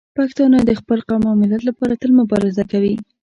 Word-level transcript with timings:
پښتانه 0.17 0.59
د 0.65 0.71
خپل 0.79 0.99
قوم 1.07 1.23
او 1.29 1.35
ملت 1.41 1.61
لپاره 1.69 1.93
تل 2.01 2.11
مبارزه 2.19 2.63
کوي. 2.71 2.95